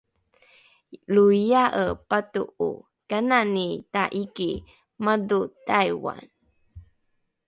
loiae 1.13 1.85
pato’o 2.09 2.69
kanani 3.09 3.65
taiki 3.93 4.49
madho 5.03 5.39
taiwan? 5.67 6.25